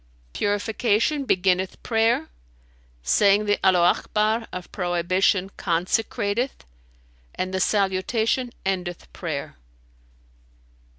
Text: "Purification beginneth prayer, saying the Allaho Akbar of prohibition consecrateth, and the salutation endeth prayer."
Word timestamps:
"Purification 0.33 1.25
beginneth 1.25 1.83
prayer, 1.83 2.29
saying 3.03 3.45
the 3.45 3.57
Allaho 3.63 3.99
Akbar 3.99 4.47
of 4.51 4.71
prohibition 4.71 5.51
consecrateth, 5.57 6.65
and 7.35 7.53
the 7.53 7.59
salutation 7.59 8.49
endeth 8.65 9.13
prayer." 9.13 9.57